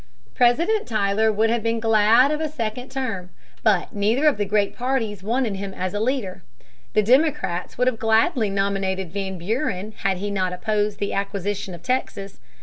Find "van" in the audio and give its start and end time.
9.13-9.37